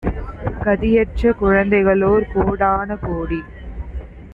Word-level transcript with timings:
கதியற்ற 0.61 1.31
குழந்தைகளோர் 1.33 2.25
கோடான 2.33 2.95
கோடி 3.01 3.41